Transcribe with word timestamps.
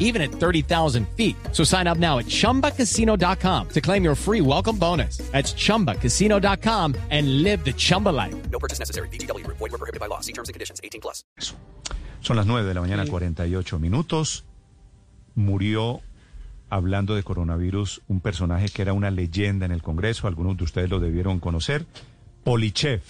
even 0.00 0.20
at 0.20 0.32
30,000 0.32 1.06
feet. 1.16 1.36
So 1.52 1.62
sign 1.62 1.86
up 1.86 1.98
now 1.98 2.18
at 2.18 2.26
chumbacasino.com 2.26 3.68
to 3.68 3.80
claim 3.80 4.02
your 4.02 4.16
free 4.16 4.40
welcome 4.40 4.76
bonus. 4.76 5.18
That's 5.30 5.54
chumbacasino.com 5.54 6.96
and 7.10 7.44
live 7.44 7.64
the 7.64 7.72
Chumba 7.72 8.08
life. 8.08 8.34
No 8.50 8.58
purchase 8.58 8.80
necessary. 8.80 9.08
BGW. 9.08 9.46
Void 9.46 9.60
were 9.60 9.78
prohibited 9.78 10.00
by 10.00 10.06
law. 10.06 10.20
See 10.20 10.32
terms 10.32 10.48
and 10.48 10.54
conditions. 10.54 10.80
18 10.82 11.00
plus. 11.00 11.24
Son 12.20 12.36
las 12.36 12.46
9 12.46 12.68
de 12.68 12.74
la 12.74 12.80
mañana, 12.82 13.06
48 13.06 13.78
minutos. 13.78 14.44
Murió, 15.34 16.02
hablando 16.68 17.14
de 17.14 17.22
coronavirus, 17.22 18.02
un 18.08 18.20
personaje 18.20 18.68
que 18.68 18.82
era 18.82 18.92
una 18.92 19.10
leyenda 19.10 19.64
en 19.64 19.72
el 19.72 19.82
Congreso. 19.82 20.26
Algunos 20.28 20.56
de 20.56 20.64
ustedes 20.64 20.90
lo 20.90 21.00
debieron 21.00 21.40
conocer. 21.40 21.86
Polichev. 22.44 23.02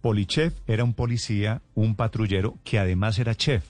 Polichev 0.00 0.52
era 0.66 0.84
un 0.84 0.94
policía, 0.94 1.62
un 1.74 1.94
patrullero, 1.94 2.58
que 2.64 2.78
además 2.78 3.18
era 3.18 3.34
chef. 3.34 3.64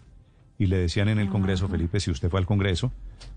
Y 0.59 0.67
le 0.67 0.77
decían 0.77 1.09
en 1.09 1.19
el 1.19 1.29
Congreso, 1.29 1.69
Felipe, 1.69 1.99
si 2.01 2.11
usted 2.11 2.31
fue 2.31 2.39
al 2.41 2.47
Congreso, 2.47 2.93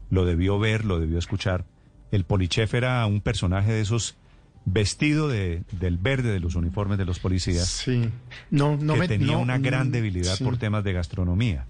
lo 0.09 0.25
debió 0.25 0.59
ver, 0.59 0.85
lo 0.85 0.99
debió 0.99 1.17
escuchar. 1.17 1.65
El 2.11 2.23
Polichev 2.25 2.69
era 2.75 3.05
un 3.05 3.21
personaje 3.21 3.71
de 3.71 3.81
esos 3.81 4.15
vestido 4.65 5.27
de, 5.29 5.63
del 5.71 5.97
verde 5.97 6.31
de 6.31 6.39
los 6.39 6.55
uniformes 6.55 6.97
de 6.97 7.05
los 7.05 7.19
policías. 7.19 7.67
Sí. 7.67 8.09
No, 8.51 8.77
no 8.77 8.93
que 8.93 8.99
me 8.99 9.07
tenía 9.07 9.33
no, 9.33 9.39
una 9.39 9.57
gran 9.57 9.87
mm, 9.87 9.91
debilidad 9.91 10.35
sí. 10.35 10.43
por 10.43 10.57
temas 10.57 10.83
de 10.83 10.93
gastronomía. 10.93 11.65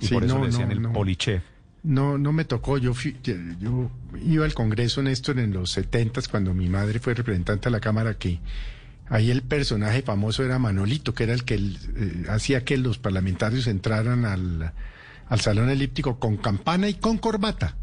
Y 0.00 0.06
Sí, 0.06 0.14
por 0.14 0.24
eso 0.24 0.34
no, 0.36 0.40
le 0.44 0.50
decían 0.50 0.68
no, 0.68 0.74
el 0.74 0.82
no. 0.82 0.92
polichef. 0.92 1.42
No, 1.82 2.16
no 2.18 2.32
me 2.32 2.44
tocó. 2.44 2.78
Yo, 2.78 2.94
fui- 2.94 3.16
yo, 3.24 3.34
yo 3.58 3.90
iba 4.24 4.44
al 4.44 4.54
Congreso, 4.54 5.02
Néstor, 5.02 5.38
en 5.40 5.52
los 5.52 5.70
setentas, 5.72 6.28
cuando 6.28 6.54
mi 6.54 6.68
madre 6.68 7.00
fue 7.00 7.14
representante 7.14 7.64
de 7.66 7.70
la 7.72 7.80
Cámara, 7.80 8.14
que 8.18 8.38
ahí 9.12 9.30
el 9.30 9.42
personaje 9.42 10.02
famoso 10.02 10.42
era 10.44 10.58
Manolito, 10.58 11.14
que 11.14 11.24
era 11.24 11.34
el 11.34 11.44
que 11.44 11.54
eh, 11.56 12.24
hacía 12.28 12.64
que 12.64 12.76
los 12.78 12.98
parlamentarios 12.98 13.66
entraran 13.66 14.24
al, 14.24 14.72
al 15.28 15.40
salón 15.40 15.70
elíptico 15.70 16.18
con 16.18 16.36
campana 16.36 16.88
y 16.88 16.94
con 16.94 17.18
corbata. 17.18 17.76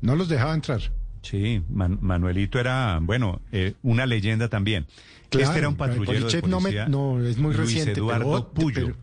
No 0.00 0.16
los 0.16 0.28
dejaba 0.28 0.52
entrar. 0.54 0.80
Sí, 1.22 1.62
Man- 1.70 1.98
Manuelito 2.02 2.58
era, 2.58 2.98
bueno, 3.00 3.40
eh, 3.52 3.74
una 3.82 4.04
leyenda 4.04 4.48
también. 4.48 4.86
Claro, 5.30 5.46
este 5.46 5.58
era 5.60 5.68
un 5.68 5.76
pero 5.76 5.90
patrullero 5.90 6.12
de 6.26 6.40
Polichev 6.40 6.48
no 6.48 6.56
me- 6.60 6.62
policía. 6.64 6.88
no, 6.88 7.20
es 7.24 7.38
muy 7.38 7.54
Luis 7.54 7.66
reciente, 7.66 7.92
pero 7.94 8.06
Eduardo 8.06 8.28
otro- 8.30 8.52
Puyo, 8.52 8.74
pero- 8.86 8.96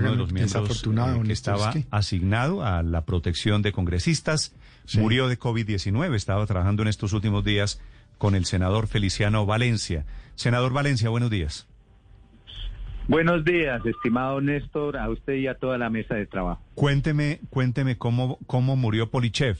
uno 0.00 0.10
de 0.10 0.16
los 0.16 0.32
miembros 0.32 0.52
desafortunado, 0.62 1.22
eh, 1.22 1.26
que 1.26 1.32
estaba 1.34 1.68
es 1.68 1.74
que- 1.76 1.86
asignado 1.90 2.64
a 2.64 2.82
la 2.82 3.04
protección 3.04 3.60
de 3.62 3.72
congresistas. 3.72 4.52
Sí. 4.86 4.98
Murió 4.98 5.28
de 5.28 5.38
COVID-19. 5.38 6.16
Estaba 6.16 6.44
trabajando 6.46 6.82
en 6.82 6.88
estos 6.88 7.12
últimos 7.12 7.44
días 7.44 7.78
con 8.22 8.36
el 8.36 8.44
senador 8.44 8.86
Feliciano 8.86 9.46
Valencia. 9.46 10.04
Senador 10.36 10.72
Valencia, 10.72 11.08
buenos 11.08 11.28
días. 11.28 11.66
Buenos 13.08 13.44
días, 13.44 13.84
estimado 13.84 14.40
Néstor, 14.40 14.96
a 14.96 15.10
usted 15.10 15.34
y 15.34 15.48
a 15.48 15.56
toda 15.56 15.76
la 15.76 15.90
mesa 15.90 16.14
de 16.14 16.26
trabajo. 16.26 16.62
Cuénteme, 16.76 17.40
cuénteme 17.50 17.98
cómo, 17.98 18.38
cómo 18.46 18.76
murió 18.76 19.10
Polichev. 19.10 19.56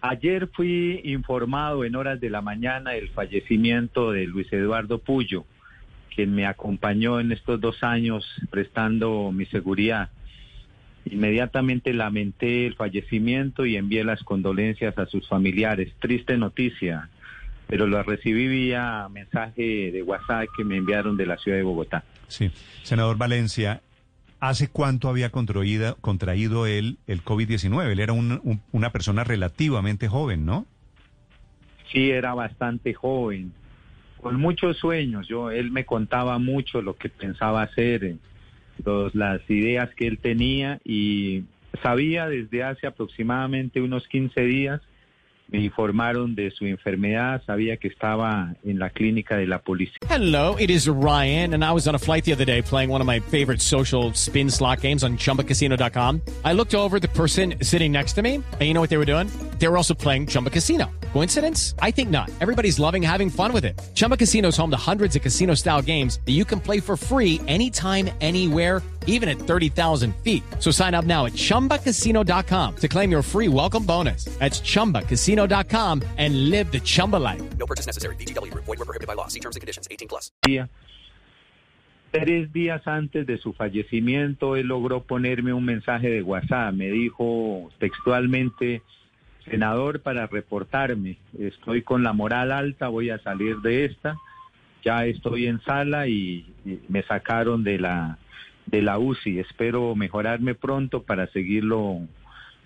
Ayer 0.00 0.46
fui 0.46 1.00
informado 1.02 1.84
en 1.84 1.96
horas 1.96 2.20
de 2.20 2.30
la 2.30 2.40
mañana 2.40 2.92
del 2.92 3.08
fallecimiento 3.08 4.12
de 4.12 4.28
Luis 4.28 4.46
Eduardo 4.52 5.00
Puyo, 5.00 5.46
quien 6.14 6.32
me 6.36 6.46
acompañó 6.46 7.18
en 7.18 7.32
estos 7.32 7.60
dos 7.60 7.82
años 7.82 8.24
prestando 8.48 9.32
mi 9.32 9.44
seguridad. 9.46 10.10
Inmediatamente 11.10 11.92
lamenté 11.92 12.66
el 12.66 12.74
fallecimiento 12.74 13.66
y 13.66 13.76
envié 13.76 14.04
las 14.04 14.22
condolencias 14.22 14.96
a 14.96 15.06
sus 15.06 15.26
familiares. 15.28 15.92
Triste 15.98 16.38
noticia, 16.38 17.08
pero 17.66 17.86
lo 17.86 18.02
recibí 18.02 18.46
vía 18.46 19.08
mensaje 19.10 19.90
de 19.90 20.02
WhatsApp 20.02 20.46
que 20.56 20.64
me 20.64 20.76
enviaron 20.76 21.16
de 21.16 21.26
la 21.26 21.36
ciudad 21.36 21.58
de 21.58 21.64
Bogotá. 21.64 22.04
Sí, 22.28 22.50
senador 22.84 23.18
Valencia, 23.18 23.80
¿hace 24.38 24.68
cuánto 24.68 25.08
había 25.08 25.30
contraído, 25.30 25.96
contraído 26.00 26.66
él 26.66 26.98
el 27.08 27.24
COVID-19? 27.24 27.90
Él 27.90 28.00
era 28.00 28.12
un- 28.12 28.40
un- 28.44 28.62
una 28.70 28.90
persona 28.92 29.24
relativamente 29.24 30.06
joven, 30.06 30.46
¿no? 30.46 30.66
Sí, 31.92 32.10
era 32.10 32.34
bastante 32.34 32.94
joven, 32.94 33.52
con 34.20 34.36
muchos 34.36 34.76
sueños. 34.76 35.26
Yo, 35.26 35.50
él 35.50 35.72
me 35.72 35.84
contaba 35.84 36.38
mucho 36.38 36.82
lo 36.82 36.94
que 36.94 37.08
pensaba 37.08 37.62
hacer, 37.62 38.14
los- 38.84 39.14
las 39.14 39.40
ideas 39.48 39.90
que 39.96 40.06
él 40.06 40.18
tenía 40.18 40.80
y 40.84 41.44
sabía 41.82 42.28
desde 42.28 42.62
hace 42.62 42.86
aproximadamente 42.86 43.80
unos 43.80 44.06
15 44.08 44.42
días, 44.42 44.80
me 45.52 45.58
informaron 45.64 46.36
de 46.36 46.50
su 46.52 46.64
enfermedad, 46.66 47.42
sabía 47.44 47.76
que 47.76 47.88
estaba 47.88 48.54
en 48.64 48.78
la 48.78 48.90
clínica 48.90 49.36
de 49.36 49.46
la 49.48 49.58
policía. 49.60 49.98
Hello, 50.08 50.56
it 50.60 50.70
is 50.70 50.86
Ryan, 50.86 51.54
and 51.54 51.64
I 51.64 51.72
was 51.72 51.88
on 51.88 51.94
a 51.96 51.98
flight 51.98 52.24
the 52.24 52.32
other 52.32 52.46
day 52.46 52.62
playing 52.62 52.88
one 52.90 53.00
of 53.02 53.06
my 53.06 53.18
favorite 53.20 53.60
social 53.60 54.12
spin 54.14 54.48
slot 54.50 54.80
games 54.80 55.02
on 55.02 55.16
chumbacasino.com. 55.16 56.20
I 56.44 56.52
looked 56.54 56.74
over 56.74 57.00
the 57.00 57.08
person 57.08 57.54
sitting 57.62 57.90
next 57.92 58.14
to 58.14 58.22
me, 58.22 58.34
and 58.36 58.62
you 58.62 58.74
know 58.74 58.80
what 58.80 58.90
they 58.90 58.96
were 58.98 59.04
doing? 59.04 59.26
They 59.60 59.68
were 59.68 59.76
also 59.76 59.94
playing 59.94 60.26
Chumba 60.26 60.50
Casino. 60.50 60.90
Coincidence? 61.12 61.74
I 61.80 61.90
think 61.90 62.10
not. 62.10 62.30
Everybody's 62.40 62.80
loving 62.80 63.02
having 63.02 63.28
fun 63.30 63.52
with 63.52 63.64
it. 63.64 63.78
Chumba 63.94 64.16
Casino 64.16 64.48
is 64.48 64.56
home 64.56 64.70
to 64.70 64.76
hundreds 64.76 65.16
of 65.16 65.22
casino 65.22 65.54
style 65.54 65.82
games 65.82 66.18
that 66.24 66.32
you 66.32 66.44
can 66.44 66.60
play 66.60 66.80
for 66.80 66.96
free 66.96 67.40
anytime, 67.46 68.10
anywhere, 68.22 68.82
even 69.06 69.28
at 69.28 69.38
30,000 69.38 70.14
feet. 70.24 70.42
So 70.58 70.70
sign 70.70 70.94
up 70.94 71.04
now 71.04 71.26
at 71.26 71.34
chumbacasino.com 71.34 72.76
to 72.76 72.88
claim 72.88 73.10
your 73.12 73.22
free 73.22 73.48
welcome 73.48 73.84
bonus. 73.84 74.24
That's 74.38 74.60
chumbacasino.com 74.60 76.02
and 76.16 76.50
live 76.50 76.72
the 76.72 76.80
Chumba 76.80 77.16
life. 77.16 77.42
No 77.58 77.66
purchase 77.66 77.86
necessary. 77.86 78.16
BGW. 78.16 78.52
Void 78.54 78.66
were 78.66 78.76
prohibited 78.76 79.06
by 79.06 79.14
law. 79.14 79.26
See 79.28 79.40
terms 79.40 79.56
and 79.56 79.60
conditions. 79.60 79.88
18 79.90 80.08
plus. 80.08 80.32
día. 80.46 80.70
Tres 82.12 82.52
días 82.52 82.84
antes 82.88 83.24
de 83.24 83.38
su 83.38 83.52
fallecimiento, 83.52 84.56
él 84.56 84.66
logró 84.66 85.02
ponerme 85.04 85.52
un 85.52 85.64
mensaje 85.64 86.08
de 86.08 86.22
WhatsApp. 86.22 86.74
Me 86.74 86.90
dijo 86.90 87.70
textualmente, 87.78 88.82
senador, 89.50 90.00
para 90.00 90.26
reportarme, 90.26 91.18
estoy 91.38 91.82
con 91.82 92.02
la 92.02 92.12
moral 92.12 92.52
alta, 92.52 92.88
voy 92.88 93.10
a 93.10 93.18
salir 93.18 93.56
de 93.58 93.84
esta. 93.86 94.16
Ya 94.84 95.04
estoy 95.04 95.46
en 95.46 95.60
sala 95.60 96.06
y, 96.06 96.46
y 96.64 96.80
me 96.88 97.02
sacaron 97.02 97.64
de 97.64 97.78
la, 97.78 98.18
de 98.66 98.80
la 98.82 98.98
UCI. 98.98 99.40
Espero 99.40 99.94
mejorarme 99.94 100.54
pronto 100.54 101.02
para 101.02 101.26
seguirlo 101.28 102.00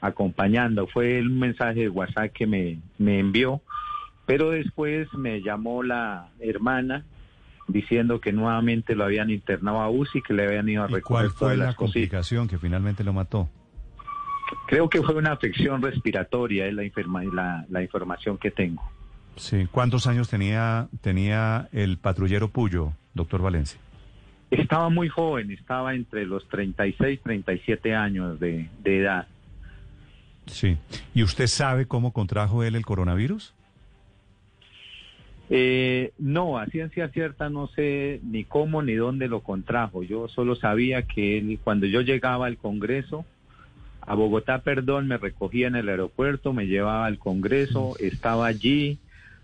acompañando. 0.00 0.86
Fue 0.86 1.20
un 1.20 1.38
mensaje 1.38 1.80
de 1.80 1.88
WhatsApp 1.88 2.32
que 2.32 2.46
me, 2.46 2.78
me 2.98 3.18
envió. 3.18 3.62
Pero 4.26 4.50
después 4.50 5.12
me 5.14 5.42
llamó 5.42 5.82
la 5.82 6.28
hermana 6.40 7.04
diciendo 7.68 8.20
que 8.20 8.32
nuevamente 8.32 8.94
lo 8.94 9.04
habían 9.04 9.30
internado 9.30 9.80
a 9.80 9.90
UCI, 9.90 10.22
que 10.22 10.34
le 10.34 10.46
habían 10.46 10.68
ido 10.68 10.84
a 10.84 10.90
¿Y 10.90 10.94
recoger 10.94 11.02
cuál 11.02 11.30
fue 11.30 11.38
todas 11.38 11.58
la 11.58 11.64
las 11.66 11.74
cositas. 11.74 11.94
complicación 11.94 12.48
que 12.48 12.58
finalmente 12.58 13.04
lo 13.04 13.12
mató? 13.12 13.48
Creo 14.66 14.88
que 14.88 15.02
fue 15.02 15.14
una 15.14 15.32
afección 15.32 15.82
respiratoria, 15.82 16.66
es 16.66 16.74
la, 16.74 16.84
la, 17.32 17.66
la 17.68 17.82
información 17.82 18.38
que 18.38 18.50
tengo. 18.50 18.82
Sí. 19.36 19.66
¿Cuántos 19.70 20.06
años 20.06 20.28
tenía, 20.28 20.88
tenía 21.00 21.68
el 21.72 21.98
patrullero 21.98 22.48
Puyo, 22.48 22.92
doctor 23.14 23.42
Valencia? 23.42 23.80
Estaba 24.50 24.88
muy 24.88 25.08
joven, 25.08 25.50
estaba 25.50 25.94
entre 25.94 26.26
los 26.26 26.48
36 26.48 27.20
37 27.22 27.94
años 27.94 28.38
de, 28.38 28.68
de 28.82 29.00
edad. 29.00 29.26
Sí. 30.46 30.76
¿Y 31.14 31.22
usted 31.22 31.46
sabe 31.46 31.86
cómo 31.86 32.12
contrajo 32.12 32.62
él 32.62 32.76
el 32.76 32.84
coronavirus? 32.84 33.54
Eh, 35.50 36.12
no, 36.18 36.58
a 36.58 36.66
ciencia 36.66 37.08
cierta 37.08 37.50
no 37.50 37.66
sé 37.68 38.20
ni 38.22 38.44
cómo 38.44 38.82
ni 38.82 38.94
dónde 38.94 39.28
lo 39.28 39.40
contrajo. 39.40 40.02
Yo 40.02 40.28
solo 40.28 40.54
sabía 40.54 41.02
que 41.02 41.38
él, 41.38 41.58
cuando 41.62 41.86
yo 41.86 42.00
llegaba 42.00 42.46
al 42.46 42.56
Congreso, 42.56 43.24
a 44.06 44.14
Bogotá, 44.14 44.62
perdón, 44.62 45.08
me 45.08 45.16
recogía 45.16 45.66
en 45.66 45.76
el 45.76 45.88
aeropuerto, 45.88 46.52
me 46.52 46.66
llevaba 46.66 47.06
al 47.06 47.18
Congreso, 47.18 47.96
estaba 47.98 48.46
allí 48.46 48.98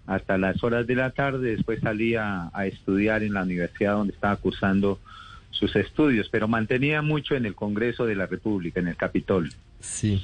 hasta 0.07 0.39
las 0.39 0.63
horas 0.65 0.87
de 0.87 0.97
la 0.97 1.11
tarde, 1.11 1.57
después 1.57 1.81
salía 1.81 2.51
a 2.53 2.67
estudiar 2.67 3.23
en 3.23 3.35
la 3.35 3.43
universidad 3.43 3.95
donde 3.95 4.13
estaba 4.13 4.37
cursando 4.37 4.99
sus 5.51 5.75
estudios, 5.77 6.29
pero 6.31 6.49
mantenía 6.49 7.03
mucho 7.03 7.35
en 7.35 7.47
el 7.47 7.55
Congreso 7.55 8.07
de 8.07 8.17
la 8.17 8.27
República, 8.27 8.81
en 8.81 8.89
el 8.89 8.97
Capitolio. 8.97 9.53
Sí. 9.81 10.23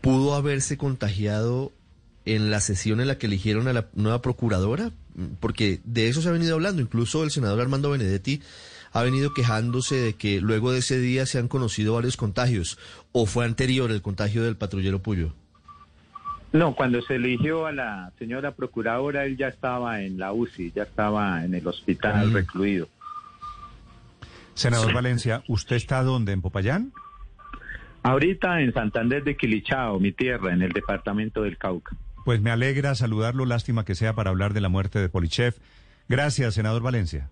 ¿Pudo 0.00 0.34
haberse 0.34 0.76
contagiado 0.76 1.72
en 2.24 2.50
la 2.50 2.60
sesión 2.60 3.00
en 3.00 3.08
la 3.08 3.18
que 3.18 3.26
eligieron 3.26 3.68
a 3.68 3.72
la 3.72 3.86
nueva 3.94 4.20
procuradora? 4.20 4.90
Porque 5.40 5.80
de 5.84 6.08
eso 6.08 6.20
se 6.20 6.28
ha 6.28 6.32
venido 6.32 6.54
hablando. 6.54 6.82
Incluso 6.82 7.24
el 7.24 7.30
senador 7.30 7.60
Armando 7.60 7.90
Benedetti 7.90 8.42
ha 8.94 9.02
venido 9.02 9.34
quejándose 9.34 9.96
de 9.96 10.14
que 10.14 10.40
luego 10.40 10.72
de 10.72 10.78
ese 10.78 10.98
día 10.98 11.26
se 11.26 11.38
han 11.38 11.48
conocido 11.48 11.94
varios 11.94 12.16
contagios. 12.16 12.78
¿O 13.12 13.26
fue 13.26 13.44
anterior 13.44 13.90
el 13.90 14.00
contagio 14.02 14.42
del 14.44 14.56
patrullero 14.56 15.00
Puyo? 15.02 15.34
No, 16.52 16.76
cuando 16.76 17.02
se 17.02 17.16
eligió 17.16 17.66
a 17.66 17.72
la 17.72 18.12
señora 18.18 18.52
procuradora, 18.52 19.24
él 19.24 19.36
ya 19.36 19.48
estaba 19.48 20.02
en 20.02 20.18
la 20.18 20.32
UCI, 20.32 20.70
ya 20.74 20.84
estaba 20.84 21.44
en 21.44 21.54
el 21.54 21.66
hospital 21.66 22.30
Mm. 22.30 22.34
recluido. 22.34 22.88
Senador 24.54 24.92
Valencia, 24.92 25.42
¿usted 25.48 25.74
está 25.76 26.02
dónde? 26.04 26.30
¿En 26.32 26.40
Popayán? 26.40 26.92
Ahorita 28.04 28.60
en 28.60 28.72
Santander 28.72 29.24
de 29.24 29.36
Quilichao, 29.36 29.98
mi 29.98 30.12
tierra, 30.12 30.52
en 30.52 30.62
el 30.62 30.70
departamento 30.72 31.42
del 31.42 31.56
Cauca. 31.58 31.96
Pues 32.24 32.40
me 32.40 32.50
alegra 32.50 32.94
saludarlo, 32.94 33.44
lástima 33.46 33.84
que 33.84 33.94
sea 33.94 34.14
para 34.14 34.30
hablar 34.30 34.54
de 34.54 34.60
la 34.60 34.68
muerte 34.68 34.98
de 35.00 35.08
Polichev. 35.08 35.54
Gracias, 36.08 36.54
senador 36.54 36.82
Valencia. 36.82 37.30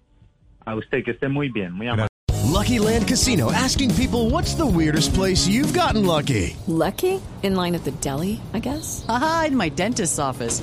A 0.66 0.76
usted 0.76 1.04
que 1.04 1.10
esté 1.12 1.28
muy 1.28 1.48
bien, 1.48 1.72
muy 1.72 1.88
amable. 1.88 2.08
Lucky 2.52 2.78
Land 2.78 3.08
Casino 3.08 3.50
asking 3.50 3.90
people 3.94 4.30
what's 4.30 4.54
the 4.54 4.66
weirdest 4.66 5.14
place 5.14 5.48
you've 5.48 5.72
gotten 5.72 6.06
lucky? 6.06 6.56
Lucky? 6.66 7.20
In 7.42 7.56
line 7.56 7.74
at 7.74 7.84
the 7.84 7.90
deli, 8.00 8.40
I 8.54 8.60
guess? 8.60 9.04
Aha, 9.08 9.46
in 9.48 9.56
my 9.56 9.68
dentist's 9.68 10.18
office. 10.18 10.62